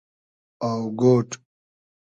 [0.69, 1.29] آۆگۉۮ